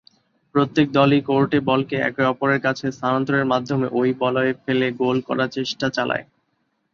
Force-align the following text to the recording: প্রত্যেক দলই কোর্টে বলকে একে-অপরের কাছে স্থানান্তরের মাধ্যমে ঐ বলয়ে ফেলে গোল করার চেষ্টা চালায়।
প্রত্যেক 0.55 0.87
দলই 0.91 1.21
কোর্টে 1.21 1.57
বলকে 1.69 1.95
একে-অপরের 2.01 2.59
কাছে 2.61 2.85
স্থানান্তরের 2.91 3.45
মাধ্যমে 3.45 3.87
ঐ 3.91 4.19
বলয়ে 4.21 4.53
ফেলে 4.63 4.87
গোল 5.01 5.17
করার 5.27 5.49
চেষ্টা 5.57 5.87
চালায়। 5.89 6.25